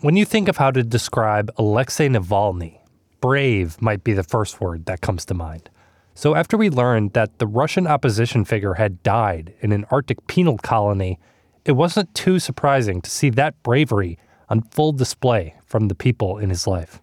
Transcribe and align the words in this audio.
when 0.00 0.16
you 0.16 0.24
think 0.24 0.48
of 0.48 0.58
how 0.58 0.70
to 0.70 0.82
describe 0.82 1.50
Alexei 1.56 2.08
Navalny, 2.08 2.78
brave 3.20 3.80
might 3.82 4.04
be 4.04 4.12
the 4.12 4.22
first 4.22 4.60
word 4.60 4.86
that 4.86 5.00
comes 5.00 5.24
to 5.24 5.34
mind. 5.34 5.70
So, 6.14 6.34
after 6.34 6.56
we 6.56 6.70
learned 6.70 7.12
that 7.12 7.38
the 7.38 7.46
Russian 7.46 7.86
opposition 7.86 8.44
figure 8.44 8.74
had 8.74 9.02
died 9.02 9.54
in 9.60 9.72
an 9.72 9.84
Arctic 9.90 10.26
penal 10.26 10.58
colony, 10.58 11.18
it 11.64 11.72
wasn't 11.72 12.14
too 12.14 12.38
surprising 12.38 13.00
to 13.02 13.10
see 13.10 13.30
that 13.30 13.60
bravery 13.62 14.18
on 14.48 14.62
full 14.62 14.92
display 14.92 15.54
from 15.64 15.88
the 15.88 15.94
people 15.94 16.38
in 16.38 16.50
his 16.50 16.66
life. 16.66 17.00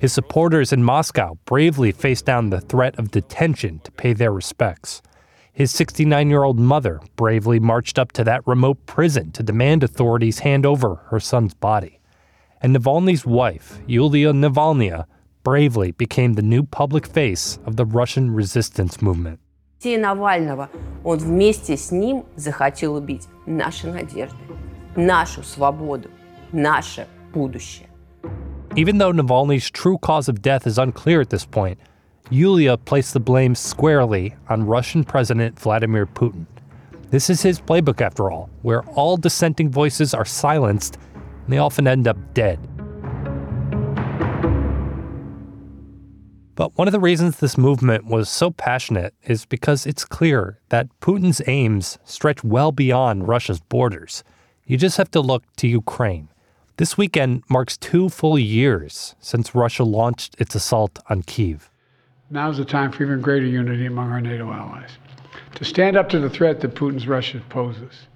His 0.00 0.12
supporters 0.12 0.72
in 0.72 0.82
Moscow 0.82 1.36
bravely 1.44 1.92
faced 1.92 2.24
down 2.24 2.50
the 2.50 2.60
threat 2.60 2.98
of 2.98 3.10
detention 3.10 3.80
to 3.80 3.92
pay 3.92 4.12
their 4.12 4.32
respects. 4.32 5.02
His 5.57 5.71
69 5.71 6.29
year 6.29 6.43
old 6.43 6.59
mother 6.59 6.99
bravely 7.15 7.59
marched 7.59 7.99
up 7.99 8.11
to 8.13 8.23
that 8.23 8.45
remote 8.47 8.85
prison 8.85 9.31
to 9.31 9.43
demand 9.43 9.83
authorities 9.83 10.39
hand 10.39 10.65
over 10.65 10.95
her 11.09 11.19
son's 11.19 11.53
body 11.53 11.99
and 12.63 12.73
Navalny's 12.73 13.25
wife, 13.25 13.81
Yulia 13.85 14.31
Navalnaya, 14.31 15.05
bravely 15.43 15.91
became 15.91 16.33
the 16.33 16.41
new 16.41 16.63
public 16.63 17.05
face 17.05 17.59
of 17.65 17.75
the 17.75 17.85
Russian 17.85 18.33
resistance 18.33 19.01
movement. 19.01 19.39
Навального, 19.83 20.69
он 21.03 21.17
вместе 21.17 21.75
с 21.75 21.91
ним 21.91 22.23
захотел 22.37 22.95
убить 22.95 23.27
наши 23.45 23.91
надежды, 23.91 24.37
нашу 24.95 25.43
свободу, 25.43 26.09
наше 26.53 27.05
будущее. 27.33 27.89
Even 28.77 28.97
though 28.97 29.11
Navalny's 29.11 29.69
true 29.69 29.97
cause 29.97 30.29
of 30.29 30.41
death 30.41 30.65
is 30.65 30.77
unclear 30.79 31.19
at 31.19 31.29
this 31.29 31.45
point, 31.45 31.77
Yulia 32.30 32.76
placed 32.76 33.14
the 33.14 33.20
blame 33.20 33.54
squarely 33.54 34.34
on 34.50 34.66
Russian 34.66 35.02
President 35.02 35.58
Vladimir 35.58 36.06
Putin. 36.06 36.44
This 37.10 37.30
is 37.30 37.40
his 37.40 37.58
playbook, 37.58 38.02
after 38.02 38.30
all, 38.30 38.50
where 38.60 38.82
all 38.90 39.16
dissenting 39.16 39.70
voices 39.70 40.12
are 40.12 40.26
silenced 40.26 40.98
and 41.14 41.52
they 41.54 41.56
often 41.56 41.88
end 41.88 42.06
up 42.06 42.18
dead. 42.34 42.58
But 46.54 46.76
one 46.76 46.86
of 46.86 46.92
the 46.92 47.00
reasons 47.00 47.38
this 47.38 47.56
movement 47.56 48.04
was 48.04 48.28
so 48.28 48.50
passionate 48.50 49.14
is 49.22 49.46
because 49.46 49.86
it's 49.86 50.04
clear 50.04 50.58
that 50.68 50.88
Putin's 51.00 51.40
aims 51.46 51.98
stretch 52.04 52.44
well 52.44 52.72
beyond 52.72 53.26
Russia's 53.26 53.60
borders. 53.60 54.22
You 54.66 54.76
just 54.76 54.98
have 54.98 55.10
to 55.12 55.20
look 55.20 55.44
to 55.56 55.68
Ukraine. 55.68 56.28
This 56.76 56.98
weekend 56.98 57.42
marks 57.48 57.78
two 57.78 58.10
full 58.10 58.38
years 58.38 59.14
since 59.18 59.54
Russia 59.54 59.84
launched 59.84 60.38
its 60.38 60.54
assault 60.54 60.98
on 61.08 61.22
Kiev. 61.22 61.70
Now's 62.30 62.58
the 62.58 62.64
time 62.64 62.92
for 62.92 63.02
even 63.02 63.20
greater 63.20 63.46
unity 63.46 63.86
among 63.86 64.12
our 64.12 64.20
NATO 64.20 64.50
allies 64.52 64.90
to 65.54 65.64
stand 65.64 65.96
up 65.96 66.08
to 66.10 66.18
the 66.18 66.30
threat 66.30 66.60
that 66.60 66.74
Putin's 66.74 67.08
Russia 67.08 67.40
poses. 67.48 68.06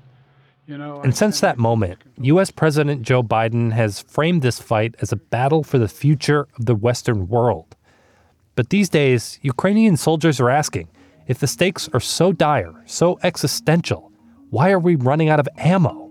You 0.67 0.79
know, 0.79 1.01
And 1.03 1.17
since 1.17 1.41
that 1.41 1.59
moment, 1.59 1.99
U.S. 2.19 2.51
President 2.51 3.03
Joe 3.03 3.23
Biden 3.23 3.73
has 3.73 4.01
framed 4.01 4.43
this 4.43 4.61
fight 4.61 4.95
as 5.01 5.11
a 5.11 5.17
battle 5.17 5.65
for 5.65 5.79
the 5.79 5.89
future 5.89 6.47
of 6.57 6.67
the 6.67 6.75
Western 6.77 7.27
world. 7.27 7.75
But 8.55 8.71
these 8.71 8.89
days, 8.89 9.41
Ukrainian 9.43 9.97
soldiers 9.97 10.39
are 10.41 10.51
asking 10.51 10.89
if 11.27 11.39
the 11.39 11.47
stakes 11.47 11.89
are 11.93 12.01
so 12.01 12.33
dire, 12.33 12.75
so 12.87 13.19
existential, 13.23 14.13
why 14.51 14.71
are 14.71 14.79
we 14.79 14.95
running 14.95 15.29
out 15.29 15.41
of 15.41 15.49
ammo? 15.59 16.02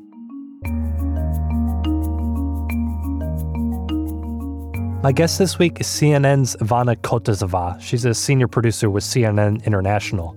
My 5.04 5.12
guest 5.12 5.40
this 5.40 5.58
week 5.58 5.82
is 5.82 5.88
CNN's 5.88 6.56
Ivana 6.58 6.96
Kottasová. 6.96 7.82
She's 7.82 8.06
a 8.06 8.14
senior 8.14 8.48
producer 8.48 8.88
with 8.88 9.04
CNN 9.04 9.66
International. 9.66 10.36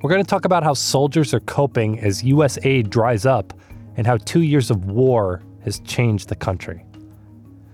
We're 0.00 0.10
going 0.10 0.22
to 0.22 0.28
talk 0.28 0.44
about 0.44 0.62
how 0.62 0.72
soldiers 0.72 1.34
are 1.34 1.40
coping 1.40 1.98
as 1.98 2.22
U.S. 2.22 2.56
aid 2.62 2.90
dries 2.90 3.26
up 3.26 3.52
and 3.96 4.06
how 4.06 4.18
two 4.18 4.42
years 4.42 4.70
of 4.70 4.84
war 4.84 5.42
has 5.64 5.80
changed 5.80 6.28
the 6.28 6.36
country. 6.36 6.86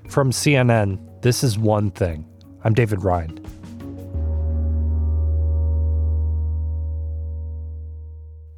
From 0.08 0.30
CNN, 0.30 0.98
this 1.20 1.44
is 1.44 1.58
One 1.58 1.90
Thing. 1.90 2.26
I'm 2.64 2.72
David 2.72 3.04
Rind. 3.04 3.46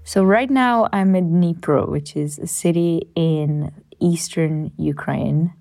So, 0.05 0.23
right 0.23 0.51
now, 0.51 0.89
I'm 0.93 1.17
in 1.17 1.33
Dnipro, 1.33 1.89
which 1.89 2.15
is 2.15 2.39
a 2.39 2.47
city 2.47 3.11
in 3.17 3.73
eastern 3.99 4.71
Ukraine. 4.77 5.53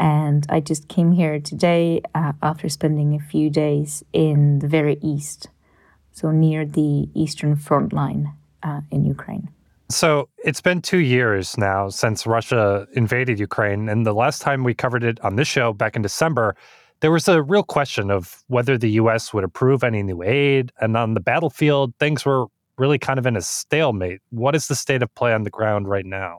And 0.00 0.46
I 0.48 0.60
just 0.60 0.88
came 0.88 1.12
here 1.12 1.38
today 1.38 2.00
uh, 2.14 2.32
after 2.42 2.70
spending 2.70 3.14
a 3.14 3.20
few 3.20 3.50
days 3.50 4.02
in 4.14 4.60
the 4.60 4.66
very 4.66 4.98
east 5.02 5.48
so 6.12 6.30
near 6.30 6.64
the 6.64 7.08
eastern 7.14 7.54
front 7.54 7.92
line 7.92 8.32
uh, 8.62 8.80
in 8.90 9.04
Ukraine. 9.04 9.50
So 9.90 10.28
it's 10.44 10.60
been 10.60 10.80
two 10.80 10.98
years 10.98 11.58
now 11.58 11.90
since 11.90 12.26
Russia 12.26 12.86
invaded 12.94 13.38
Ukraine. 13.38 13.88
And 13.88 14.06
the 14.06 14.14
last 14.14 14.40
time 14.40 14.64
we 14.64 14.72
covered 14.72 15.04
it 15.04 15.20
on 15.22 15.36
this 15.36 15.48
show 15.48 15.72
back 15.72 15.96
in 15.96 16.02
December, 16.02 16.56
there 17.00 17.10
was 17.10 17.28
a 17.28 17.42
real 17.42 17.62
question 17.62 18.10
of 18.10 18.42
whether 18.46 18.78
the 18.78 18.90
U.S. 19.02 19.34
would 19.34 19.44
approve 19.44 19.84
any 19.84 20.02
new 20.02 20.22
aid. 20.22 20.72
And 20.80 20.96
on 20.96 21.14
the 21.14 21.20
battlefield, 21.20 21.94
things 21.98 22.24
were 22.24 22.46
really 22.78 22.98
kind 22.98 23.18
of 23.18 23.26
in 23.26 23.36
a 23.36 23.42
stalemate. 23.42 24.20
What 24.30 24.54
is 24.54 24.68
the 24.68 24.74
state 24.74 25.02
of 25.02 25.14
play 25.14 25.34
on 25.34 25.42
the 25.42 25.50
ground 25.50 25.88
right 25.88 26.06
now? 26.06 26.38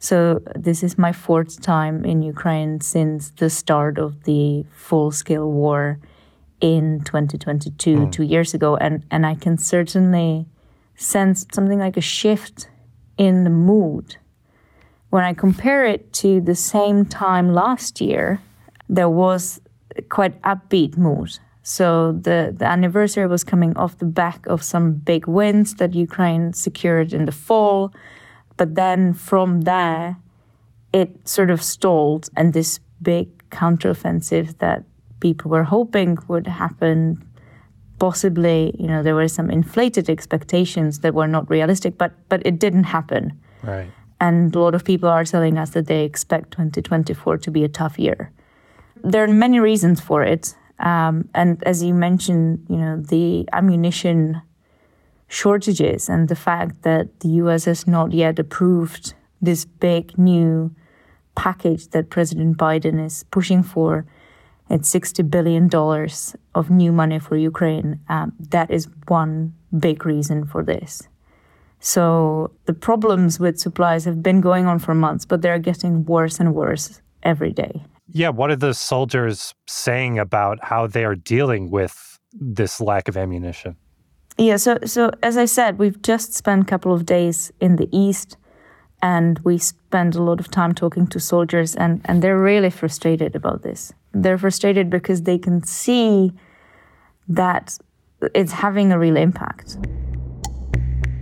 So, 0.00 0.40
this 0.54 0.82
is 0.82 0.96
my 0.96 1.12
fourth 1.12 1.60
time 1.60 2.04
in 2.04 2.22
Ukraine 2.22 2.80
since 2.80 3.30
the 3.30 3.50
start 3.50 3.98
of 3.98 4.24
the 4.24 4.64
full 4.70 5.10
scale 5.10 5.50
war 5.50 5.98
in 6.60 7.00
2022, 7.04 7.96
mm. 7.96 8.12
two 8.12 8.22
years 8.22 8.54
ago, 8.54 8.76
and 8.76 9.04
and 9.10 9.26
I 9.26 9.34
can 9.34 9.58
certainly 9.58 10.46
sense 10.94 11.46
something 11.52 11.78
like 11.78 11.96
a 11.96 12.00
shift 12.00 12.68
in 13.16 13.44
the 13.44 13.50
mood 13.50 14.16
when 15.10 15.24
I 15.24 15.32
compare 15.34 15.84
it 15.84 16.12
to 16.14 16.40
the 16.40 16.54
same 16.54 17.04
time 17.04 17.52
last 17.52 18.00
year. 18.00 18.40
There 18.88 19.08
was 19.08 19.60
quite 20.08 20.40
upbeat 20.42 20.96
mood. 20.96 21.38
So 21.62 22.12
the, 22.12 22.54
the 22.56 22.64
anniversary 22.64 23.26
was 23.26 23.44
coming 23.44 23.76
off 23.76 23.98
the 23.98 24.06
back 24.06 24.46
of 24.46 24.62
some 24.62 24.92
big 24.92 25.26
wins 25.26 25.74
that 25.74 25.94
Ukraine 25.94 26.52
secured 26.54 27.12
in 27.12 27.26
the 27.26 27.32
fall. 27.32 27.92
But 28.58 28.74
then 28.74 29.14
from 29.14 29.62
there, 29.62 30.18
it 30.92 31.26
sort 31.26 31.50
of 31.50 31.62
stalled, 31.62 32.28
and 32.36 32.52
this 32.52 32.80
big 33.00 33.28
counteroffensive 33.50 34.58
that 34.58 34.84
people 35.20 35.50
were 35.50 35.64
hoping 35.64 36.18
would 36.28 36.46
happen. 36.46 37.24
Possibly, 37.98 38.74
you 38.78 38.86
know, 38.86 39.02
there 39.02 39.14
were 39.14 39.28
some 39.28 39.50
inflated 39.50 40.10
expectations 40.10 41.00
that 41.00 41.14
were 41.14 41.26
not 41.26 41.48
realistic, 41.48 41.96
but 41.96 42.12
but 42.28 42.42
it 42.44 42.58
didn't 42.58 42.84
happen. 42.84 43.40
Right. 43.62 43.90
And 44.20 44.54
a 44.54 44.58
lot 44.58 44.74
of 44.74 44.84
people 44.84 45.08
are 45.08 45.24
telling 45.24 45.58
us 45.58 45.70
that 45.70 45.86
they 45.86 46.04
expect 46.04 46.50
2024 46.50 47.38
to 47.38 47.50
be 47.50 47.64
a 47.64 47.68
tough 47.68 47.98
year. 47.98 48.32
There 49.04 49.22
are 49.22 49.28
many 49.28 49.60
reasons 49.60 50.00
for 50.00 50.24
it, 50.24 50.54
um, 50.80 51.28
and 51.34 51.62
as 51.64 51.82
you 51.82 51.94
mentioned, 51.94 52.66
you 52.68 52.76
know, 52.76 52.96
the 52.96 53.48
ammunition 53.52 54.42
shortages 55.28 56.08
and 56.08 56.28
the 56.28 56.36
fact 56.36 56.82
that 56.82 57.20
the 57.20 57.28
U.S. 57.42 57.66
has 57.66 57.86
not 57.86 58.12
yet 58.12 58.38
approved 58.38 59.14
this 59.40 59.64
big 59.64 60.18
new 60.18 60.74
package 61.34 61.88
that 61.88 62.10
President 62.10 62.56
Biden 62.56 63.04
is 63.04 63.24
pushing 63.30 63.62
for 63.62 64.04
it's 64.70 64.92
$60 64.92 65.30
billion 65.30 65.70
of 66.54 66.70
new 66.70 66.92
money 66.92 67.18
for 67.18 67.36
Ukraine. 67.36 68.00
Um, 68.08 68.32
that 68.50 68.70
is 68.70 68.88
one 69.06 69.54
big 69.78 70.04
reason 70.04 70.44
for 70.44 70.62
this. 70.62 71.08
So 71.80 72.50
the 72.66 72.74
problems 72.74 73.38
with 73.38 73.58
supplies 73.58 74.04
have 74.04 74.22
been 74.22 74.40
going 74.40 74.66
on 74.66 74.78
for 74.78 74.94
months, 74.94 75.24
but 75.24 75.42
they're 75.42 75.58
getting 75.58 76.04
worse 76.04 76.40
and 76.40 76.54
worse 76.54 77.00
every 77.22 77.52
day. 77.52 77.82
Yeah, 78.10 78.30
what 78.30 78.50
are 78.50 78.56
the 78.56 78.74
soldiers 78.74 79.54
saying 79.66 80.18
about 80.18 80.62
how 80.62 80.86
they 80.86 81.04
are 81.04 81.14
dealing 81.14 81.70
with 81.70 82.18
this 82.32 82.80
lack 82.80 83.08
of 83.08 83.16
ammunition? 83.16 83.76
Yeah, 84.38 84.56
so 84.56 84.78
so 84.84 85.10
as 85.22 85.36
I 85.36 85.46
said, 85.46 85.78
we've 85.78 86.00
just 86.02 86.34
spent 86.34 86.62
a 86.62 86.64
couple 86.64 86.92
of 86.92 87.04
days 87.04 87.52
in 87.60 87.76
the 87.76 87.88
east 87.90 88.36
and 89.02 89.38
we 89.40 89.58
spend 89.58 90.14
a 90.14 90.22
lot 90.22 90.40
of 90.40 90.50
time 90.50 90.74
talking 90.74 91.06
to 91.08 91.20
soldiers 91.20 91.76
and, 91.76 92.00
and 92.04 92.20
they're 92.20 92.40
really 92.40 92.70
frustrated 92.70 93.36
about 93.36 93.62
this 93.62 93.92
they're 94.12 94.38
frustrated 94.38 94.90
because 94.90 95.22
they 95.22 95.38
can 95.38 95.62
see 95.62 96.32
that 97.28 97.78
it's 98.34 98.52
having 98.52 98.92
a 98.92 98.98
real 98.98 99.16
impact. 99.16 99.78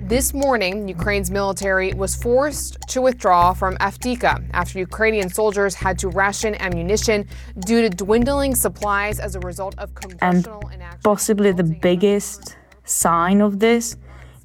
This 0.09 0.33
morning, 0.33 0.87
Ukraine's 0.87 1.33
military 1.33 1.93
was 1.93 2.15
forced 2.15 2.79
to 2.91 3.03
withdraw 3.03 3.53
from 3.53 3.77
Avdiivka 3.79 4.49
after 4.53 4.79
Ukrainian 4.79 5.29
soldiers 5.29 5.75
had 5.75 5.99
to 5.99 6.09
ration 6.09 6.55
ammunition 6.61 7.27
due 7.67 7.83
to 7.83 7.91
dwindling 7.91 8.55
supplies 8.55 9.19
as 9.19 9.35
a 9.35 9.41
result 9.41 9.75
of 9.79 9.93
congressional 9.97 10.63
and 10.71 11.03
possibly 11.03 11.51
the 11.51 11.65
biggest 11.65 12.57
sign 12.87 13.41
of 13.41 13.59
this 13.59 13.97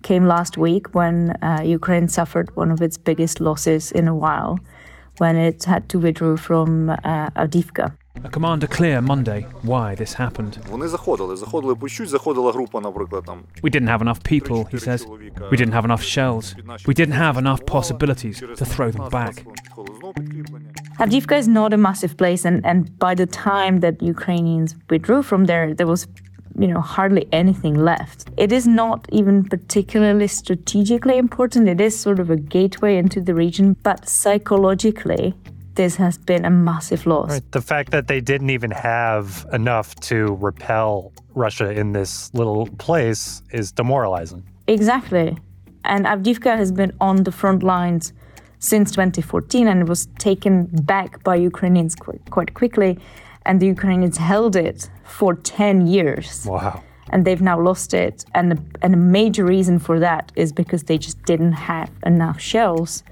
came 0.04 0.26
last 0.26 0.58
week 0.58 0.94
when 0.94 1.32
uh, 1.42 1.62
Ukraine 1.64 2.08
suffered 2.08 2.56
one 2.56 2.72
of 2.72 2.82
its 2.82 2.98
biggest 2.98 3.40
losses 3.40 3.92
in 3.92 4.08
a 4.08 4.16
while 4.16 4.60
when 5.18 5.36
it 5.36 5.64
had 5.64 5.88
to 5.90 6.00
withdraw 6.00 6.36
from 6.36 6.90
uh, 6.90 7.30
Avdiivka. 7.36 7.96
A 8.24 8.30
commander 8.30 8.68
clear 8.68 9.02
Monday 9.02 9.48
why 9.62 9.96
this 9.96 10.14
happened. 10.14 10.60
We 13.64 13.70
didn't 13.70 13.88
have 13.88 14.02
enough 14.02 14.24
people, 14.24 14.66
he 14.66 14.78
says. 14.78 15.06
We 15.08 15.58
didn't 15.58 15.72
have 15.74 15.86
enough 15.86 16.04
shells. 16.04 16.56
We 16.86 16.94
didn't 16.94 17.14
have 17.16 17.38
enough 17.38 17.66
possibilities 17.66 18.40
to 18.40 18.66
throw 18.66 18.92
them 18.92 19.10
back. 19.10 19.46
Avdiivka 21.00 21.38
is 21.38 21.48
not 21.48 21.74
a 21.74 21.78
massive 21.78 22.18
place, 22.18 22.44
and, 22.46 22.64
and 22.66 22.98
by 23.00 23.16
the 23.16 23.26
time 23.26 23.80
that 23.80 24.02
Ukrainians 24.04 24.76
withdrew 24.90 25.24
from 25.24 25.46
there, 25.46 25.74
there 25.74 25.88
was 25.88 26.06
you 26.62 26.68
know 26.68 26.82
hardly 26.82 27.28
anything 27.32 27.76
left. 27.76 28.30
It 28.38 28.52
is 28.52 28.68
not 28.68 29.08
even 29.12 29.44
particularly 29.44 30.28
strategically 30.28 31.18
important. 31.18 31.68
It 31.68 31.82
is 31.82 32.00
sort 32.00 32.20
of 32.20 32.30
a 32.30 32.36
gateway 32.36 32.98
into 32.98 33.22
the 33.22 33.34
region, 33.34 33.76
but 33.84 34.08
psychologically, 34.08 35.34
this 35.76 35.96
has 35.96 36.18
been 36.18 36.46
a 36.46 36.50
massive 36.50 37.06
loss. 37.06 37.30
Right. 37.30 37.52
The 37.52 37.62
fact 37.62 37.92
that 37.92 38.08
they 38.08 38.22
didn't 38.22 38.50
even 38.50 38.72
have 38.72 39.46
enough 39.54 39.96
to 40.02 40.38
repel 40.40 41.12
Russia 41.34 41.72
in 41.72 41.94
this 41.94 42.34
little 42.34 42.68
place 42.78 43.42
is 43.52 43.72
demoralizing. 43.72 44.44
Exactly. 44.68 45.38
And 45.84 46.06
Avdiivka 46.06 46.56
has 46.58 46.72
been 46.72 46.94
on 47.02 47.24
the 47.24 47.32
front 47.32 47.64
lines 47.64 48.14
since 48.60 48.92
2014 48.92 49.68
and 49.68 49.82
it 49.82 49.88
was 49.88 50.08
taken 50.20 50.66
back 50.66 51.24
by 51.24 51.36
Ukrainians 51.36 51.96
quite, 51.96 52.30
quite 52.30 52.54
quickly. 52.54 53.00
And 53.46 53.60
the 53.60 53.68
Ukrainians 53.68 54.18
held 54.18 54.56
it 54.56 54.90
for 55.04 55.36
10 55.36 55.88
years. 55.88 56.46
Wow. 56.46 56.84
And 57.10 57.26
they've 57.26 57.42
now 57.42 57.60
lost 57.60 57.94
it. 57.94 58.24
And, 58.34 58.76
and 58.82 58.94
a 58.94 58.98
major 58.98 59.44
reason 59.44 59.80
for 59.80 60.00
that 60.00 60.32
is 60.36 60.54
because 60.54 60.84
they 60.84 60.98
just 60.98 61.22
didn't 61.24 61.54
have 61.54 61.92
enough 62.06 62.40
shells 62.40 63.04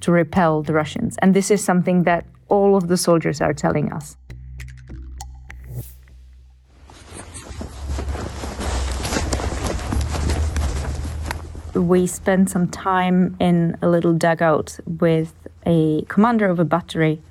to 0.00 0.12
repel 0.12 0.62
the 0.62 0.72
Russians. 0.72 1.16
And 1.20 1.34
this 1.34 1.50
is 1.50 1.62
something 1.62 2.04
that 2.04 2.26
all 2.48 2.76
of 2.76 2.88
the 2.88 2.96
soldiers 2.96 3.40
are 3.40 3.54
telling 3.54 3.92
us. 3.92 4.16
We 11.74 12.06
spent 12.06 12.50
some 12.50 12.68
time 12.68 13.36
in 13.40 13.76
a 13.80 13.88
little 13.88 14.12
dugout 14.12 14.78
with 14.86 15.32
a 15.64 16.02
commander 16.08 16.48
of 16.48 16.58
a 16.58 16.64
battery. 16.64 17.22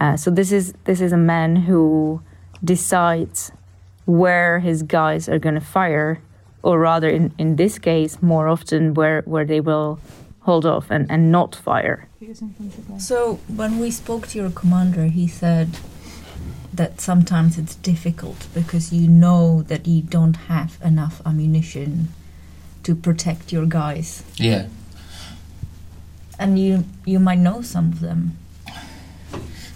Uh, 0.00 0.16
so 0.16 0.30
this 0.30 0.50
is 0.50 0.72
this 0.84 1.00
is 1.00 1.12
a 1.12 1.18
man 1.18 1.56
who 1.56 2.22
decides 2.64 3.52
where 4.06 4.60
his 4.60 4.82
guys 4.82 5.28
are 5.28 5.38
going 5.38 5.54
to 5.54 5.60
fire, 5.60 6.20
or 6.62 6.78
rather, 6.78 7.08
in, 7.08 7.32
in 7.38 7.56
this 7.56 7.78
case, 7.78 8.20
more 8.22 8.48
often 8.48 8.94
where, 8.94 9.22
where 9.22 9.44
they 9.44 9.60
will 9.60 10.00
hold 10.40 10.66
off 10.66 10.90
and, 10.90 11.10
and 11.10 11.30
not 11.30 11.54
fire. 11.54 12.08
So, 12.98 13.34
when 13.54 13.78
we 13.78 13.90
spoke 13.90 14.26
to 14.28 14.38
your 14.38 14.50
commander, 14.50 15.04
he 15.04 15.28
said 15.28 15.78
that 16.72 17.00
sometimes 17.00 17.58
it's 17.58 17.74
difficult 17.76 18.46
because 18.54 18.92
you 18.92 19.08
know 19.08 19.62
that 19.62 19.86
you 19.86 20.02
don't 20.02 20.36
have 20.48 20.78
enough 20.82 21.20
ammunition 21.26 22.08
to 22.82 22.94
protect 22.94 23.52
your 23.52 23.66
guys. 23.66 24.22
Yeah. 24.36 24.68
And 26.38 26.58
you 26.58 26.84
you 27.04 27.18
might 27.18 27.38
know 27.38 27.60
some 27.60 27.92
of 27.92 28.00
them. 28.00 28.38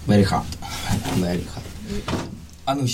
Very 0.05 0.23
hard. 0.23 0.45
Very 1.15 1.43
hard. 1.43 1.65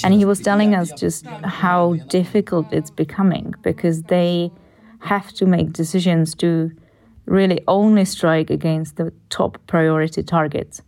And 0.04 0.14
he 0.14 0.26
was 0.26 0.40
telling 0.40 0.76
us 0.76 0.92
just 1.00 1.26
how 1.26 1.94
difficult 2.08 2.72
it's 2.72 2.90
becoming 2.90 3.54
because 3.62 4.04
they 4.04 4.52
have 5.00 5.32
to 5.34 5.46
make 5.46 5.74
decisions 5.74 6.36
to 6.36 6.72
really 7.26 7.62
only 7.68 8.06
strike 8.06 8.50
against 8.50 8.98
the 8.98 9.14
top 9.30 9.58
priority 9.68 10.24
targets. 10.24 10.82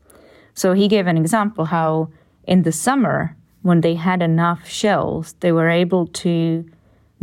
So 0.53 0.73
he 0.73 0.87
gave 0.87 1.07
an 1.07 1.17
example 1.17 1.65
how 1.65 2.09
in 2.45 2.63
the 2.63 2.71
summer, 2.71 3.35
when 3.61 3.81
they 3.81 3.95
had 3.95 4.21
enough 4.21 4.67
shells, 4.67 5.35
they 5.39 5.51
were 5.51 5.69
able 5.69 6.07
to 6.07 6.65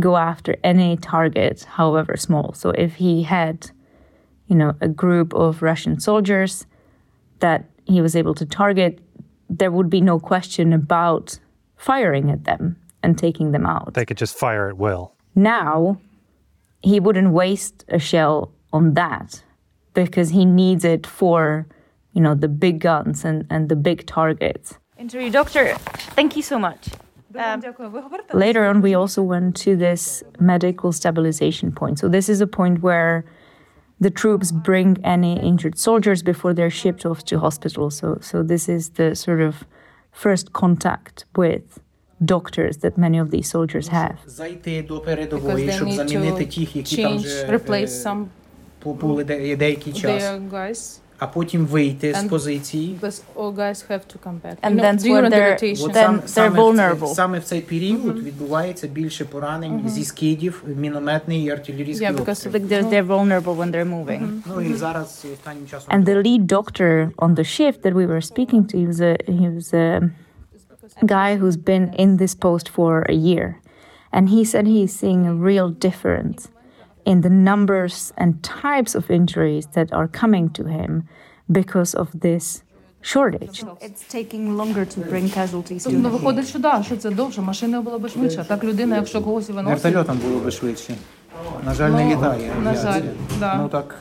go 0.01 0.17
after 0.17 0.57
any 0.65 0.97
target, 0.97 1.65
however 1.65 2.17
small. 2.17 2.55
So 2.55 2.71
if 2.71 2.95
he 2.95 3.23
had, 3.23 3.71
you 4.49 4.57
know, 4.57 4.75
a 4.81 4.89
group 4.89 5.35
of 5.35 5.63
Russian 5.63 6.01
soldiers 6.01 6.67
that 7.41 7.67
he 7.91 8.01
was 8.01 8.17
able 8.17 8.35
to 8.35 8.47
target, 8.47 9.01
there 9.49 9.71
would 9.71 9.91
be 9.91 10.01
no 10.01 10.19
question 10.19 10.73
about 10.73 11.39
firing 11.77 12.31
at 12.31 12.45
them 12.45 12.77
and 13.03 13.19
taking 13.19 13.53
them 13.53 13.67
out. 13.67 13.95
They 13.95 14.05
could 14.05 14.17
just 14.19 14.37
fire 14.37 14.69
at 14.69 14.77
will. 14.77 15.13
Now, 15.35 15.99
he 16.83 17.01
wouldn't 17.01 17.31
waste 17.33 17.85
a 17.89 17.99
shell 17.99 18.53
on 18.73 18.95
that 18.95 19.43
because 19.95 20.31
he 20.31 20.45
needs 20.45 20.85
it 20.85 21.07
for, 21.07 21.67
you 22.13 22.21
know, 22.21 22.35
the 22.35 22.49
big 22.49 22.81
guns 22.81 23.25
and, 23.25 23.47
and 23.51 23.69
the 23.69 23.77
big 23.77 24.07
targets. 24.07 24.79
Interview 24.99 25.31
doctor, 25.31 25.75
thank 26.15 26.37
you 26.37 26.43
so 26.43 26.59
much. 26.59 26.89
Um, 27.37 27.63
later 28.33 28.65
on, 28.67 28.83
we 28.83 28.95
also 28.95 29.23
went 29.23 29.57
to 29.59 29.77
this 29.77 30.23
medical 30.41 30.93
stabilization 30.93 31.71
point. 31.71 31.99
So, 32.01 32.09
this 32.09 32.29
is 32.29 32.41
a 32.41 32.47
point 32.47 32.83
where 32.83 33.25
the 34.00 34.10
troops 34.10 34.52
bring 34.52 34.98
any 35.04 35.40
injured 35.40 35.78
soldiers 35.78 36.22
before 36.22 36.54
they're 36.54 36.70
shipped 36.70 37.06
off 37.06 37.24
to 37.26 37.40
hospital. 37.40 37.90
So, 37.90 38.18
so 38.22 38.44
this 38.44 38.68
is 38.68 38.90
the 38.92 39.16
sort 39.16 39.42
of 39.42 39.64
first 40.12 40.54
contact 40.54 41.26
with 41.36 41.80
doctors 42.24 42.78
that 42.78 42.98
many 42.98 43.18
of 43.18 43.32
these 43.32 43.50
soldiers 43.50 43.88
have. 43.90 44.18
Зайти 44.28 44.82
до 44.82 45.00
передової, 45.00 45.72
щоб 45.72 45.92
замінити 45.92 46.46
тих, 46.46 46.76
які 46.76 47.04
там 47.04 47.18
вже 47.18 47.46
replace 47.46 47.88
some 47.88 48.26
були 48.84 49.24
деякий 49.56 49.94
час. 49.94 50.24
their 50.24 50.50
guys. 50.50 51.00
А 51.20 51.28
потім 51.28 51.66
вийти 51.66 52.14
з 52.14 52.18
And 52.18 52.30
позиції. 52.30 52.98
But 53.02 53.22
all 53.36 53.56
guys 53.56 53.86
have 53.90 54.00
to 54.00 54.18
come 54.26 54.40
back. 54.46 54.56
And 54.62 54.72
You 54.72 54.76
know, 54.76 54.84
that's 54.84 55.04
during 55.04 55.24
when 55.24 55.30
the 55.32 55.36
they're- 55.36 55.52
rotation. 55.52 55.86
От 55.86 55.94
Then 55.96 56.04
сам- 56.04 56.16
they're 56.20 56.28
саме, 56.28 56.50
в 56.50 56.62
vulnerable. 56.64 57.06
цей, 57.06 57.16
саме 57.16 57.40
в 57.40 57.44
цей 57.44 57.62
період 57.62 58.20
відбувається 58.24 58.88
більше 58.88 59.26
поранень 59.26 59.90
зі 59.90 60.04
скидів, 60.04 60.64
мінометний 60.78 61.44
і 61.44 61.50
артилерійський 61.50 62.08
Yeah, 62.08 62.16
because 62.16 62.30
обстріл. 62.30 62.54
Like 62.54 62.68
they're, 62.68 62.90
they're 62.90 63.08
vulnerable 63.08 63.56
when 63.56 63.72
they're 63.72 63.90
moving. 64.06 64.28
Ну 64.46 64.62
і 64.62 64.74
зараз 64.74 65.26
останнім 65.34 65.68
часом 65.68 65.94
And 65.96 66.06
the 66.06 66.16
lead 66.24 66.46
doctor 66.48 67.10
on 67.18 67.36
the 67.36 67.44
shift 67.60 67.82
that 67.84 67.94
we 67.94 68.06
were 68.08 68.22
speaking 68.34 68.62
to, 68.72 68.78
he 68.78 68.88
was 68.92 69.00
a 69.02 69.18
he 69.42 69.48
was 69.58 69.74
a 69.74 70.10
guy 71.18 71.30
who's 71.40 71.58
been 71.72 71.86
in 72.04 72.18
this 72.22 72.34
post 72.46 72.66
for 72.78 72.94
a 73.16 73.18
year, 73.30 73.46
and 74.16 74.24
he 74.36 74.42
said 74.52 74.64
he's 74.76 74.94
seeing 75.02 75.22
a 75.34 75.36
real 75.50 75.70
difference 75.88 76.40
in 77.06 77.22
the 77.22 77.30
numbers 77.52 77.96
and 78.22 78.32
types 78.64 78.96
of 79.00 79.04
injuries 79.20 79.66
that 79.76 79.88
are 79.94 80.08
coming 80.22 80.46
to 80.58 80.64
him 80.78 80.92
because 81.60 81.92
of 82.02 82.08
this 82.26 82.46
shortage. 83.12 83.58
It's 83.88 84.04
taking 84.18 84.44
longer 84.58 84.84
to 84.94 85.00
bring 85.12 85.26
casualties 85.30 85.84
to 85.84 85.92
Ну, 85.92 86.10
виходить, 86.10 86.48
що 86.48 86.60
да, 86.60 86.84
що 86.84 86.98
це 86.98 87.10
довше, 87.10 87.42
машина 87.42 87.82
була 87.82 88.00
б 88.00 88.10
швидша. 88.10 88.44
Так 88.44 88.64
людина, 88.64 88.96
якщо 88.96 89.22
когось 89.22 89.50
і 89.50 89.52
виносить, 89.52 89.84
вертольотом 89.84 90.18
було 90.18 90.40
би 90.40 90.52
швидше. 90.52 90.96
На 91.66 91.74
жаль, 91.74 91.90
не 91.92 92.06
Ну, 92.06 92.12
літає. 92.12 92.52
на 92.64 92.70
авіація. 92.70 92.92
жаль, 92.94 93.02
да. 93.40 93.56
Ну 93.62 93.68
так. 93.68 93.96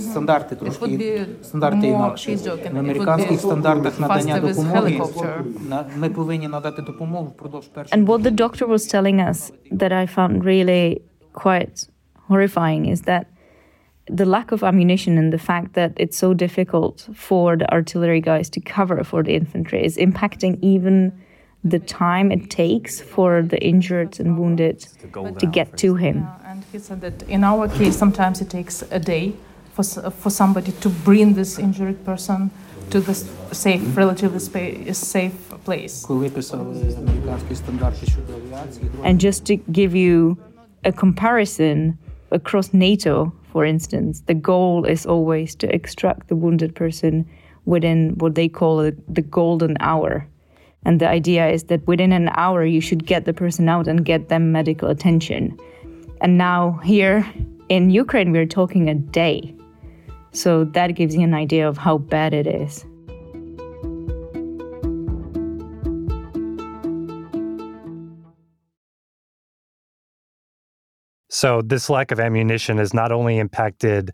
Стандарти 0.00 0.54
would 0.54 0.58
трошки 0.58 0.84
be 0.84 1.26
стандарти 1.44 1.76
more- 1.78 1.84
інакші. 1.94 2.30
she's 2.30 2.38
joking. 2.38 2.56
В 2.56 2.66
It 2.66 2.72
would 2.74 2.78
американських 2.78 3.32
be 3.32 3.38
стандартах 3.38 4.00
надання 4.00 4.34
faster 4.34 4.40
with 4.44 4.48
допомоги 4.54 4.80
helicopter. 4.98 5.42
на- 5.68 5.84
ми 5.96 6.08
повинні 6.10 6.48
надати 6.48 6.82
допомогу 6.82 7.26
впродовж 7.26 7.66
першого. 7.66 8.02
And 8.02 8.06
what 8.06 8.22
the 8.22 8.30
doctor 8.40 8.66
was 8.68 8.94
telling 8.94 9.28
us 9.30 9.52
that 9.72 9.92
I 9.92 10.14
found 10.18 10.42
really 10.42 11.00
quite 11.44 11.88
horrifying 12.29 12.85
is 12.85 13.01
that 13.01 13.27
the 14.09 14.25
lack 14.25 14.51
of 14.51 14.63
ammunition 14.63 15.17
and 15.17 15.31
the 15.31 15.37
fact 15.37 15.73
that 15.73 15.93
it's 15.97 16.17
so 16.17 16.33
difficult 16.33 17.07
for 17.13 17.55
the 17.55 17.71
artillery 17.71 18.21
guys 18.21 18.49
to 18.49 18.59
cover 18.59 19.03
for 19.03 19.21
the 19.23 19.33
infantry 19.35 19.83
is 19.85 19.97
impacting 19.97 20.57
even 20.61 21.13
the 21.63 21.79
time 21.79 22.31
it 22.31 22.49
takes 22.49 23.01
for 23.01 23.41
the 23.41 23.61
injured 23.61 24.19
and 24.19 24.37
wounded 24.39 24.79
to, 25.39 25.45
get 25.45 25.77
to 25.77 25.95
him. 25.95 26.27
And 26.45 26.63
he 26.71 26.79
said 26.79 27.01
that 27.01 27.21
in 27.23 27.43
our 27.43 27.67
case, 27.67 27.97
sometimes 27.97 28.41
it 28.41 28.49
takes 28.49 28.81
a 28.89 28.99
day 28.99 29.33
for, 29.73 29.83
for 30.11 30.29
somebody 30.29 30.71
to 30.71 30.89
bring 30.89 31.33
this 31.33 31.59
injured 31.59 32.03
person 32.05 32.49
to 32.91 32.99
the 33.01 33.13
safe, 33.13 33.95
relatively 33.95 34.39
safe 34.93 35.49
place. 35.63 36.05
And 39.03 39.19
just 39.19 39.45
to 39.45 39.57
give 39.57 39.93
you 39.93 40.37
a 40.85 40.91
comparison, 40.91 41.97
across 42.31 42.73
NATO, 42.73 43.33
for 43.51 43.65
instance, 43.65 44.21
the 44.27 44.33
goal 44.33 44.85
is 44.85 45.05
always 45.05 45.55
to 45.55 45.73
extract 45.73 46.27
the 46.27 46.35
wounded 46.35 46.75
person 46.75 47.27
within 47.65 48.11
what 48.17 48.35
they 48.35 48.47
call 48.47 48.77
the, 48.77 49.21
golden 49.21 49.77
hour. 49.79 50.27
And 50.85 50.99
the 50.99 51.07
idea 51.07 51.49
is 51.49 51.65
that 51.65 51.85
within 51.87 52.11
an 52.11 52.29
hour, 52.33 52.65
you 52.65 52.81
should 52.81 53.05
get 53.05 53.25
the 53.25 53.33
person 53.33 53.67
out 53.67 53.87
and 53.87 54.05
get 54.05 54.29
them 54.29 54.51
medical 54.51 54.89
attention. 54.89 55.57
And 56.21 56.37
now, 56.37 56.79
here 56.83 57.25
in 57.69 57.89
Ukraine, 57.89 58.31
we're 58.31 58.45
talking 58.45 58.89
a 58.89 58.95
day. 58.95 59.53
So 60.31 60.63
that 60.63 60.95
gives 60.95 61.15
you 61.15 61.21
an 61.21 61.33
idea 61.33 61.67
of 61.67 61.77
how 61.77 61.97
bad 61.97 62.33
it 62.33 62.47
is. 62.47 62.85
So, 71.29 71.61
this 71.61 71.89
lack 71.89 72.11
of 72.11 72.19
ammunition 72.19 72.77
has 72.77 72.93
not 72.93 73.11
only 73.11 73.37
impacted 73.37 74.11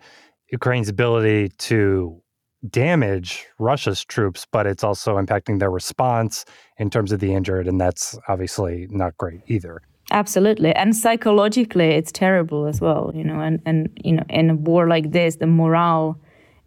Ukraine's 0.51 0.89
ability 0.89 1.49
to 1.69 2.21
damage 2.69 3.45
Russia's 3.59 4.03
troops, 4.03 4.45
but 4.51 4.65
it's 4.65 4.83
also 4.83 5.17
impacting 5.17 5.59
their 5.59 5.71
response 5.71 6.45
in 6.77 6.89
terms 6.89 7.11
of 7.11 7.19
the 7.19 7.33
injured, 7.33 7.67
and 7.67 7.79
that's 7.79 8.17
obviously 8.27 8.87
not 8.89 9.17
great 9.17 9.41
either. 9.47 9.81
Absolutely. 10.11 10.71
And 10.73 10.95
psychologically 10.95 11.89
it's 11.91 12.11
terrible 12.11 12.67
as 12.67 12.79
well, 12.79 13.11
you 13.15 13.23
know, 13.23 13.39
and, 13.39 13.61
and 13.65 13.89
you 14.03 14.13
know, 14.13 14.23
in 14.29 14.49
a 14.51 14.55
war 14.55 14.87
like 14.87 15.11
this, 15.11 15.37
the 15.37 15.47
morale 15.47 16.19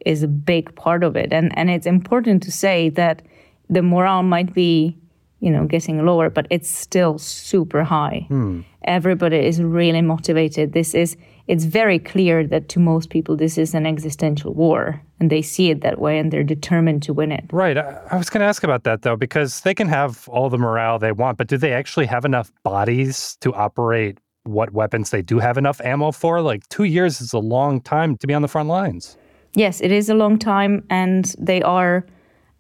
is 0.05 0.23
a 0.23 0.29
big 0.29 0.75
part 0.75 1.05
of 1.05 1.17
it. 1.17 1.33
And 1.33 1.57
and 1.57 1.71
it's 1.71 1.87
important 1.87 2.43
to 2.45 2.53
say 2.53 2.89
that 2.91 3.23
the 3.69 3.83
morale 3.83 4.23
might 4.23 4.55
be, 4.55 4.97
you 5.41 5.51
know, 5.51 5.67
getting 5.67 6.05
lower, 6.05 6.31
but 6.31 6.47
it's 6.51 6.69
still 6.69 7.19
super 7.19 7.85
high. 7.85 8.27
Hmm. 8.29 8.63
Everybody 8.85 9.39
is 9.39 9.63
really 9.63 10.03
motivated. 10.03 10.73
This 10.73 10.95
is 10.95 11.17
it's 11.47 11.65
very 11.65 11.99
clear 11.99 12.47
that 12.47 12.69
to 12.71 12.79
most 12.79 13.09
people 13.09 13.37
this 13.37 13.57
is 13.57 13.75
an 13.75 13.87
existential 13.87 14.53
war 14.53 15.01
and 15.19 15.31
they 15.31 15.41
see 15.41 15.71
it 15.71 15.81
that 15.81 15.99
way 15.99 16.19
and 16.19 16.31
they're 16.31 16.45
determined 16.45 17.03
to 17.05 17.15
win 17.15 17.33
it. 17.33 17.45
Right. 17.51 17.79
I, 17.79 18.01
I 18.11 18.17
was 18.17 18.29
going 18.29 18.41
to 18.41 18.47
ask 18.47 18.63
about 18.63 18.85
that 18.85 19.03
though, 19.03 19.17
because 19.17 19.63
they 19.63 19.75
can 19.75 19.89
have 19.89 20.29
all 20.29 20.51
the 20.51 20.59
morale 20.59 20.99
they 20.99 21.13
want, 21.13 21.39
but 21.39 21.47
do 21.47 21.57
they 21.57 21.73
actually 21.73 22.07
have 22.07 22.25
enough 22.25 22.53
bodies 22.65 23.37
to 23.41 23.55
operate 23.55 24.19
what 24.45 24.73
weapons 24.73 25.11
they 25.11 25.23
do 25.23 25.39
have 25.39 25.57
enough 25.57 25.81
ammo 25.81 26.13
for? 26.13 26.43
Like 26.43 26.69
two 26.69 26.85
years 26.85 27.21
is 27.21 27.33
a 27.33 27.39
long 27.39 27.81
time 27.81 28.17
to 28.19 28.27
be 28.27 28.35
on 28.35 28.43
the 28.43 28.49
front 28.49 28.69
lines. 28.69 29.17
Yes, 29.55 29.81
it 29.81 29.91
is 29.91 30.11
a 30.11 30.15
long 30.15 30.39
time 30.39 30.85
and 30.91 31.35
they 31.39 31.63
are 31.63 32.05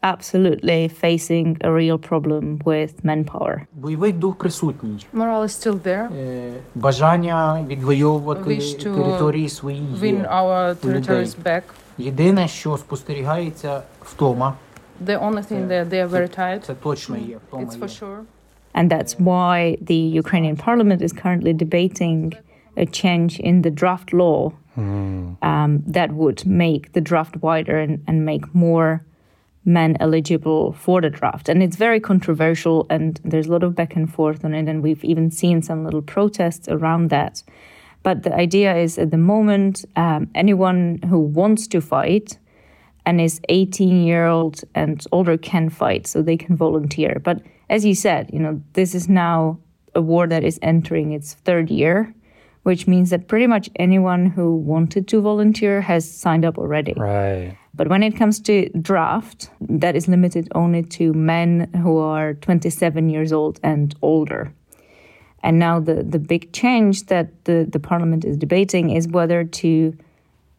absolutely 0.01 0.87
facing 0.89 1.57
a 1.61 1.71
real 1.71 1.97
problem 1.97 2.57
with 2.65 3.03
manpower. 3.03 3.61
Бойовий 3.73 4.11
дух 4.13 4.35
присутній. 4.37 5.05
Morale 5.13 5.43
is 5.43 5.67
still 5.67 5.79
there. 5.87 6.07
Е, 6.17 6.51
Бажання 6.75 7.65
відвоювати 7.67 8.49
Wish 8.49 8.87
to 8.87 9.03
території 9.03 9.49
свої 9.49 9.77
є. 9.77 9.83
Win 10.13 10.33
our 10.33 10.75
у 10.85 10.87
людей. 10.87 11.01
territories 11.01 11.35
back. 11.43 11.61
Єдине, 11.97 12.47
що 12.47 12.77
спостерігається 12.77 13.81
втома, 14.01 14.53
The 15.05 15.19
only 15.29 15.51
thing 15.51 15.67
that 15.67 15.89
they 15.89 16.07
are 16.07 16.09
very 16.09 16.39
tired. 16.39 16.59
це 16.59 16.73
точно 16.73 17.17
є. 17.17 17.37
Втома 17.47 17.63
It's 17.63 17.73
є. 17.75 17.79
for 17.83 17.87
sure. 18.03 18.17
And 18.75 18.89
that's 18.89 19.13
why 19.19 19.77
the 19.91 20.21
Ukrainian 20.23 20.55
parliament 20.65 21.01
is 21.07 21.13
currently 21.23 21.53
debating 21.63 22.33
a 22.77 22.85
change 23.01 23.31
in 23.49 23.55
the 23.65 23.69
draft 23.81 24.09
law 24.13 24.39
um, 24.77 25.71
that 25.97 26.09
would 26.21 26.39
make 26.65 26.83
the 26.93 27.01
draft 27.09 27.35
wider 27.47 27.75
and, 27.85 27.93
and 28.07 28.17
make 28.31 28.45
more 28.65 28.89
men 29.68 29.96
eligible 30.00 30.72
for 30.72 31.00
the 31.00 31.10
draft. 31.10 31.48
And 31.48 31.62
it's 31.62 31.76
very 31.76 32.00
controversial, 32.00 32.86
and 32.90 33.20
there's 33.22 33.46
a 33.46 33.52
lot 33.52 33.62
of 33.62 33.74
back 33.74 33.94
and 33.94 34.12
forth 34.12 34.44
on 34.44 34.54
it, 34.54 34.66
and 34.68 34.82
we've 34.82 35.04
even 35.04 35.30
seen 35.30 35.62
some 35.62 35.84
little 35.84 36.02
protests 36.02 36.68
around 36.68 37.10
that. 37.10 37.42
But 38.02 38.22
the 38.22 38.34
idea 38.34 38.74
is 38.74 38.98
at 38.98 39.10
the 39.10 39.18
moment, 39.18 39.84
um, 39.94 40.30
anyone 40.34 41.00
who 41.08 41.20
wants 41.20 41.66
to 41.68 41.80
fight 41.80 42.38
and 43.04 43.20
is 43.20 43.40
18 43.48 44.04
year 44.04 44.26
old 44.26 44.62
and 44.74 45.04
older 45.12 45.36
can 45.36 45.68
fight, 45.68 46.06
so 46.06 46.22
they 46.22 46.36
can 46.36 46.56
volunteer. 46.56 47.20
But 47.22 47.42
as 47.68 47.84
you 47.84 47.94
said, 47.94 48.30
you 48.32 48.38
know, 48.38 48.62
this 48.72 48.94
is 48.94 49.08
now 49.08 49.58
a 49.94 50.00
war 50.00 50.26
that 50.26 50.44
is 50.44 50.58
entering 50.62 51.12
its 51.12 51.34
third 51.34 51.70
year, 51.70 52.14
which 52.62 52.86
means 52.86 53.10
that 53.10 53.28
pretty 53.28 53.46
much 53.46 53.68
anyone 53.76 54.26
who 54.26 54.56
wanted 54.56 55.08
to 55.08 55.20
volunteer 55.20 55.80
has 55.82 56.10
signed 56.10 56.44
up 56.44 56.56
already. 56.58 56.94
Right. 56.96 57.56
But 57.78 57.86
when 57.86 58.02
it 58.02 58.16
comes 58.16 58.40
to 58.40 58.68
draft, 58.70 59.50
that 59.60 59.94
is 59.94 60.08
limited 60.08 60.48
only 60.56 60.82
to 60.98 61.12
men 61.14 61.72
who 61.80 61.96
are 61.98 62.34
27 62.34 63.08
years 63.08 63.32
old 63.32 63.60
and 63.62 63.94
older. 64.02 64.52
And 65.44 65.60
now 65.60 65.78
the, 65.78 66.02
the 66.02 66.18
big 66.18 66.52
change 66.52 67.06
that 67.06 67.44
the, 67.44 67.68
the 67.70 67.78
parliament 67.78 68.24
is 68.24 68.36
debating 68.36 68.90
is 68.90 69.06
whether 69.06 69.44
to 69.44 69.96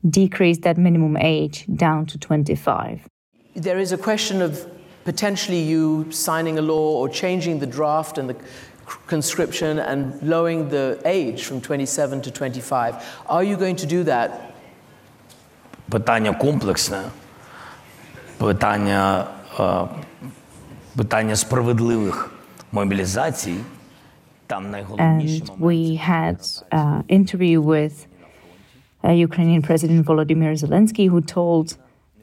decrease 0.09 0.59
that 0.59 0.77
minimum 0.77 1.17
age 1.17 1.65
down 1.75 2.05
to 2.05 2.17
25. 2.17 3.05
There 3.53 3.79
is 3.79 3.91
a 3.91 3.97
question 3.97 4.41
of 4.41 4.65
potentially 5.03 5.59
you 5.59 6.09
signing 6.13 6.57
a 6.57 6.61
law 6.61 7.01
or 7.01 7.09
changing 7.09 7.59
the 7.59 7.67
draft 7.67 8.17
and 8.17 8.29
the 8.29 8.37
conscription 9.07 9.79
and 9.79 10.21
lowering 10.23 10.69
the 10.69 11.01
age 11.03 11.43
from 11.43 11.59
27 11.59 12.21
to 12.21 12.31
25. 12.31 13.23
Are 13.27 13.43
you 13.43 13.57
going 13.57 13.75
to 13.75 13.85
do 13.85 14.03
that? 14.05 14.48
питання 15.89 16.33
комплексне, 16.33 17.01
питання, 18.37 19.25
питання 20.95 21.35
справедливих 21.35 22.31
мобілізацій. 22.71 23.55
We 25.59 25.79
had 26.11 26.39
uh, 26.71 27.03
interview 27.17 27.57
with 27.73 27.95
uh, 29.03 29.27
Ukrainian 29.27 29.61
President 29.69 29.99
Volodymyr 30.09 30.53
Zelensky, 30.63 31.05
who 31.11 31.19
told 31.37 31.65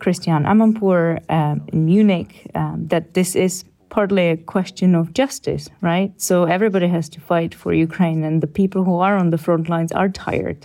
Christiane 0.02 0.44
Amanpour 0.52 1.00
um, 1.38 1.56
in 1.72 1.80
Munich 1.92 2.30
um, 2.54 2.76
that 2.92 3.04
this 3.14 3.30
is 3.46 3.52
partly 3.96 4.24
a 4.34 4.36
question 4.54 4.90
of 5.00 5.04
justice, 5.20 5.64
right? 5.90 6.10
So 6.28 6.34
everybody 6.56 6.88
has 6.96 7.06
to 7.14 7.20
fight 7.20 7.52
for 7.60 7.70
Ukraine, 7.88 8.20
and 8.28 8.34
the 8.44 8.52
people 8.60 8.80
who 8.88 8.96
are 9.06 9.16
on 9.22 9.30
the 9.34 9.40
front 9.46 9.64
lines 9.74 9.92
are 10.00 10.08
tired. 10.08 10.60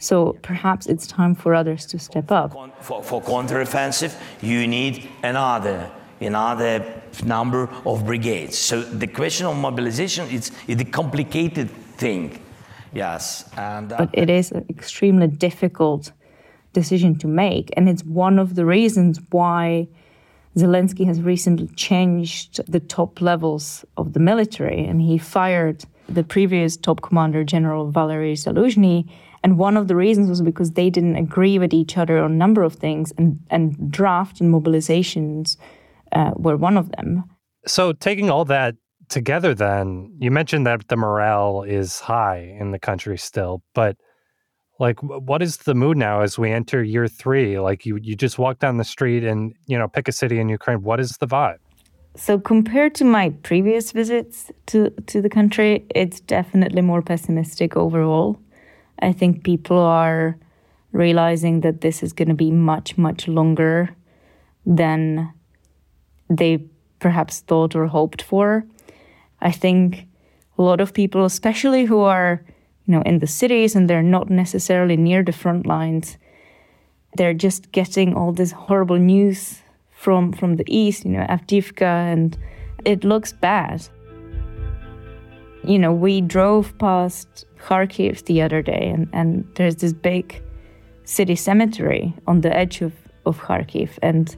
So 0.00 0.36
perhaps 0.42 0.86
it's 0.86 1.06
time 1.06 1.34
for 1.34 1.54
others 1.54 1.86
to 1.86 1.98
step 1.98 2.32
up. 2.32 2.52
for, 2.80 3.02
for 3.02 3.22
counteroffensive, 3.22 4.14
you 4.42 4.66
need 4.66 5.08
another 5.22 5.90
another 6.20 7.02
number 7.24 7.68
of 7.86 8.04
brigades. 8.04 8.58
So 8.58 8.82
the 8.82 9.06
question 9.06 9.46
of 9.46 9.56
mobilization 9.56 10.28
is, 10.28 10.52
is 10.68 10.80
a 10.80 10.84
complicated 10.84 11.70
thing. 11.96 12.42
Yes, 12.92 13.48
and 13.56 13.92
uh, 13.92 13.98
but 13.98 14.10
it 14.12 14.28
is 14.28 14.52
an 14.52 14.66
extremely 14.68 15.28
difficult 15.28 16.12
decision 16.72 17.16
to 17.18 17.28
make. 17.28 17.70
And 17.76 17.88
it's 17.88 18.04
one 18.04 18.38
of 18.38 18.54
the 18.54 18.64
reasons 18.64 19.20
why 19.30 19.88
Zelensky 20.56 21.06
has 21.06 21.20
recently 21.20 21.68
changed 21.68 22.60
the 22.70 22.80
top 22.80 23.20
levels 23.20 23.84
of 23.96 24.12
the 24.12 24.20
military. 24.20 24.84
And 24.84 25.00
he 25.00 25.18
fired 25.18 25.84
the 26.08 26.24
previous 26.24 26.76
top 26.76 27.00
commander, 27.02 27.44
General 27.44 27.90
Valery 27.90 28.34
Zaluzhny. 28.34 29.08
And 29.42 29.58
one 29.58 29.76
of 29.76 29.88
the 29.88 29.96
reasons 29.96 30.28
was 30.28 30.42
because 30.42 30.72
they 30.72 30.90
didn't 30.90 31.16
agree 31.16 31.58
with 31.58 31.72
each 31.72 31.96
other 31.96 32.18
on 32.18 32.32
a 32.32 32.34
number 32.34 32.62
of 32.62 32.74
things, 32.74 33.12
and, 33.16 33.40
and 33.50 33.90
draft 33.90 34.40
and 34.40 34.52
mobilizations 34.52 35.56
uh, 36.12 36.32
were 36.36 36.56
one 36.56 36.76
of 36.76 36.90
them. 36.92 37.24
So, 37.66 37.92
taking 37.92 38.30
all 38.30 38.44
that 38.46 38.74
together, 39.08 39.54
then, 39.54 40.14
you 40.18 40.30
mentioned 40.30 40.66
that 40.66 40.88
the 40.88 40.96
morale 40.96 41.62
is 41.62 42.00
high 42.00 42.56
in 42.58 42.70
the 42.70 42.78
country 42.78 43.16
still, 43.16 43.62
but 43.74 43.96
like, 44.78 44.98
what 45.02 45.42
is 45.42 45.58
the 45.58 45.74
mood 45.74 45.98
now 45.98 46.22
as 46.22 46.38
we 46.38 46.50
enter 46.50 46.82
year 46.82 47.06
three? 47.06 47.60
Like, 47.60 47.84
you, 47.84 47.98
you 48.00 48.16
just 48.16 48.38
walk 48.38 48.60
down 48.60 48.78
the 48.78 48.84
street 48.84 49.24
and, 49.24 49.52
you 49.66 49.78
know, 49.78 49.88
pick 49.88 50.08
a 50.08 50.12
city 50.12 50.40
in 50.40 50.48
Ukraine. 50.48 50.82
What 50.82 51.00
is 51.00 51.18
the 51.18 51.26
vibe? 51.26 51.58
So 52.16 52.38
compared 52.38 52.94
to 52.96 53.04
my 53.04 53.30
previous 53.42 53.92
visits 53.92 54.50
to, 54.66 54.90
to 55.06 55.20
the 55.20 55.28
country, 55.28 55.84
it's 55.94 56.20
definitely 56.20 56.80
more 56.80 57.02
pessimistic 57.02 57.76
overall. 57.76 58.40
I 59.02 59.12
think 59.12 59.44
people 59.44 59.78
are 59.78 60.36
realizing 60.92 61.60
that 61.60 61.80
this 61.80 62.02
is 62.02 62.12
going 62.12 62.28
to 62.28 62.34
be 62.34 62.50
much, 62.50 62.98
much 62.98 63.28
longer 63.28 63.94
than 64.66 65.32
they 66.28 66.64
perhaps 66.98 67.40
thought 67.40 67.74
or 67.74 67.86
hoped 67.86 68.22
for. 68.22 68.64
I 69.40 69.52
think 69.52 70.06
a 70.58 70.62
lot 70.62 70.80
of 70.80 70.92
people, 70.92 71.24
especially 71.24 71.86
who 71.86 72.00
are, 72.00 72.44
you 72.86 72.94
know, 72.94 73.02
in 73.02 73.20
the 73.20 73.26
cities 73.26 73.74
and 73.74 73.88
they're 73.88 74.02
not 74.02 74.30
necessarily 74.30 74.96
near 74.96 75.22
the 75.22 75.32
front 75.32 75.66
lines, 75.66 76.18
they're 77.16 77.34
just 77.34 77.72
getting 77.72 78.14
all 78.14 78.32
this 78.32 78.52
horrible 78.52 78.98
news 78.98 79.62
from 79.90 80.32
from 80.32 80.56
the 80.56 80.64
east, 80.66 81.04
you 81.04 81.10
know, 81.10 81.26
Avdiivka, 81.28 82.12
and 82.12 82.38
it 82.84 83.04
looks 83.04 83.32
bad. 83.32 83.88
You 85.64 85.78
know, 85.78 85.92
we 85.92 86.20
drove 86.20 86.76
past 86.78 87.44
Kharkiv 87.58 88.24
the 88.24 88.42
other 88.42 88.62
day, 88.62 88.90
and, 88.94 89.08
and 89.12 89.46
there's 89.56 89.76
this 89.76 89.92
big 89.92 90.42
city 91.04 91.36
cemetery 91.36 92.14
on 92.26 92.40
the 92.40 92.54
edge 92.56 92.80
of, 92.80 92.92
of 93.26 93.38
Kharkiv. 93.38 93.90
And 94.02 94.34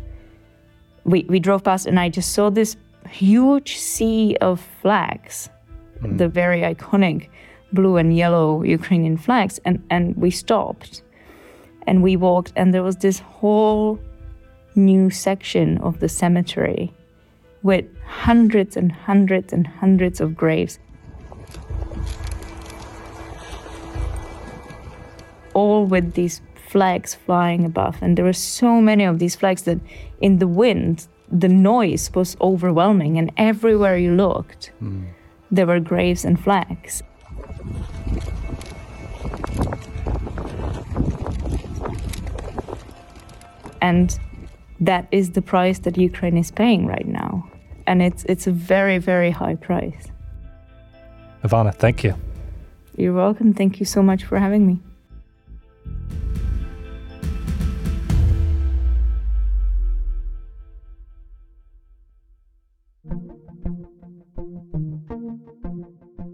we, 1.04 1.24
we 1.28 1.38
drove 1.38 1.62
past, 1.64 1.86
and 1.86 2.00
I 2.00 2.08
just 2.08 2.32
saw 2.32 2.50
this 2.50 2.76
huge 3.08 3.76
sea 3.76 4.36
of 4.40 4.60
flags, 4.80 5.48
mm. 6.00 6.18
the 6.18 6.28
very 6.28 6.60
iconic 6.62 7.28
blue 7.72 7.96
and 7.96 8.16
yellow 8.16 8.62
Ukrainian 8.62 9.16
flags. 9.16 9.60
And, 9.64 9.82
and 9.90 10.16
we 10.16 10.30
stopped 10.30 11.02
and 11.86 12.02
we 12.02 12.16
walked, 12.16 12.52
and 12.56 12.72
there 12.72 12.82
was 12.82 12.96
this 12.96 13.18
whole 13.18 13.98
new 14.74 15.10
section 15.10 15.78
of 15.78 16.00
the 16.00 16.08
cemetery 16.08 16.92
with 17.62 17.84
hundreds 18.06 18.76
and 18.76 18.90
hundreds 18.90 19.52
and 19.52 19.66
hundreds 19.66 20.20
of 20.20 20.36
graves. 20.36 20.78
All 25.54 25.86
with 25.86 26.14
these 26.14 26.40
flags 26.68 27.14
flying 27.14 27.64
above. 27.64 27.96
And 28.00 28.16
there 28.16 28.24
were 28.24 28.32
so 28.32 28.80
many 28.80 29.04
of 29.04 29.18
these 29.18 29.36
flags 29.36 29.62
that 29.62 29.78
in 30.20 30.38
the 30.38 30.48
wind, 30.48 31.06
the 31.30 31.48
noise 31.48 32.10
was 32.14 32.36
overwhelming. 32.40 33.18
And 33.18 33.30
everywhere 33.36 33.96
you 33.96 34.12
looked, 34.14 34.72
hmm. 34.78 35.04
there 35.50 35.66
were 35.66 35.80
graves 35.80 36.24
and 36.24 36.42
flags. 36.42 37.02
And 43.82 44.18
that 44.80 45.08
is 45.10 45.32
the 45.32 45.42
price 45.42 45.80
that 45.80 45.98
Ukraine 45.98 46.38
is 46.38 46.50
paying 46.50 46.86
right 46.86 47.06
now. 47.06 47.50
And 47.86 48.00
it's, 48.00 48.24
it's 48.24 48.46
a 48.46 48.52
very, 48.52 48.98
very 48.98 49.30
high 49.30 49.56
price. 49.56 50.06
Ivana, 51.44 51.74
thank 51.74 52.04
you. 52.04 52.14
You're 52.96 53.12
welcome. 53.12 53.52
Thank 53.52 53.80
you 53.80 53.86
so 53.86 54.02
much 54.02 54.24
for 54.24 54.38
having 54.38 54.66
me. 54.66 54.78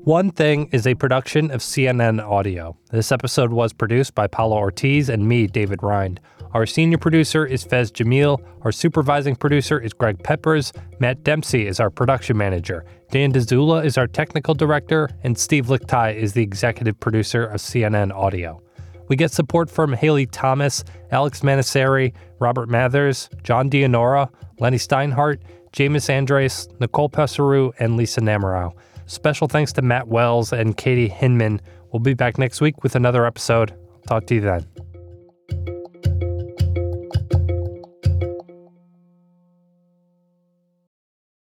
One 0.08 0.30
Thing 0.30 0.70
is 0.72 0.86
a 0.86 0.94
production 0.94 1.50
of 1.50 1.60
CNN 1.60 2.26
Audio. 2.26 2.74
This 2.90 3.12
episode 3.12 3.52
was 3.52 3.74
produced 3.74 4.14
by 4.14 4.26
Paula 4.26 4.56
Ortiz 4.56 5.10
and 5.10 5.28
me, 5.28 5.46
David 5.46 5.82
Rind. 5.82 6.18
Our 6.54 6.64
senior 6.64 6.96
producer 6.96 7.44
is 7.44 7.62
Fez 7.62 7.92
Jamil. 7.92 8.42
Our 8.62 8.72
supervising 8.72 9.36
producer 9.36 9.78
is 9.78 9.92
Greg 9.92 10.24
Peppers. 10.24 10.72
Matt 10.98 11.24
Dempsey 11.24 11.66
is 11.66 11.78
our 11.78 11.90
production 11.90 12.38
manager. 12.38 12.86
Dan 13.10 13.34
Dzula 13.34 13.84
is 13.84 13.98
our 13.98 14.06
technical 14.06 14.54
director. 14.54 15.10
And 15.24 15.38
Steve 15.38 15.66
Lickteig 15.66 16.16
is 16.16 16.32
the 16.32 16.42
executive 16.42 16.98
producer 16.98 17.44
of 17.44 17.60
CNN 17.60 18.10
Audio. 18.10 18.62
We 19.08 19.16
get 19.16 19.30
support 19.30 19.68
from 19.68 19.92
Haley 19.92 20.24
Thomas, 20.24 20.84
Alex 21.10 21.40
Manasseri, 21.42 22.14
Robert 22.38 22.70
Mathers, 22.70 23.28
John 23.42 23.68
Dianora, 23.68 24.30
Lenny 24.58 24.78
Steinhardt, 24.78 25.40
James 25.72 26.08
Andres, 26.08 26.66
Nicole 26.80 27.10
Pesseru, 27.10 27.72
and 27.78 27.98
Lisa 27.98 28.22
Namerow. 28.22 28.72
Special 29.08 29.48
thanks 29.48 29.72
to 29.72 29.82
Matt 29.82 30.06
Wells 30.06 30.52
and 30.52 30.76
Katie 30.76 31.08
Hinman. 31.08 31.62
We'll 31.90 32.00
be 32.00 32.12
back 32.12 32.36
next 32.36 32.60
week 32.60 32.82
with 32.82 32.94
another 32.94 33.24
episode. 33.24 33.74
Talk 34.06 34.26
to 34.26 34.34
you 34.34 34.42
then. 34.42 34.66